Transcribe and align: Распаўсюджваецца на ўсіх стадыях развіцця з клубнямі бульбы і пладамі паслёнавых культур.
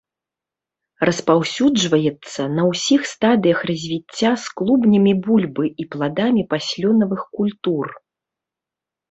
Распаўсюджваецца 1.09 2.41
на 2.59 2.63
ўсіх 2.69 3.01
стадыях 3.11 3.59
развіцця 3.71 4.31
з 4.45 4.57
клубнямі 4.63 5.13
бульбы 5.29 5.65
і 5.85 5.87
пладамі 5.93 6.43
паслёнавых 6.57 7.21
культур. 7.39 7.85